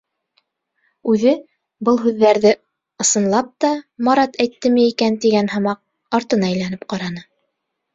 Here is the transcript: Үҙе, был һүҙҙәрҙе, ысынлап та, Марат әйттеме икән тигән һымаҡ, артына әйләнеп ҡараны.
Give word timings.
Үҙе, 1.13 1.33
был 1.89 2.01
һүҙҙәрҙе, 2.07 2.55
ысынлап 3.07 3.53
та, 3.67 3.73
Марат 4.11 4.43
әйттеме 4.47 4.91
икән 4.97 5.23
тигән 5.29 5.55
һымаҡ, 5.57 5.87
артына 6.23 6.55
әйләнеп 6.55 6.93
ҡараны. 6.93 7.29